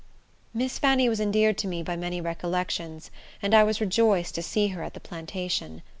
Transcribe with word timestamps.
Miss 0.51 0.79
Fanny 0.79 1.07
was 1.07 1.19
endeared 1.21 1.59
to 1.59 1.67
me 1.67 1.83
by 1.83 1.95
many 1.95 2.21
recollections, 2.21 3.11
and 3.39 3.53
I 3.53 3.63
was 3.63 3.79
rejoiced 3.79 4.33
to 4.33 4.41
see 4.41 4.69
her 4.69 4.81
at 4.81 4.95
the 4.95 4.99
plantation. 4.99 5.83